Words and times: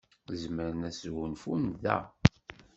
Zemren 0.41 0.85
ad 0.87 0.93
sgunfun 0.99 1.63
da. 1.83 1.97